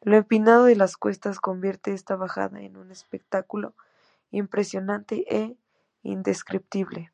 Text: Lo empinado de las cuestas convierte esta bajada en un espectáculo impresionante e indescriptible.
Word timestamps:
Lo 0.00 0.16
empinado 0.16 0.64
de 0.64 0.74
las 0.74 0.96
cuestas 0.96 1.38
convierte 1.38 1.92
esta 1.94 2.16
bajada 2.16 2.60
en 2.60 2.76
un 2.76 2.90
espectáculo 2.90 3.72
impresionante 4.32 5.24
e 5.38 5.56
indescriptible. 6.02 7.12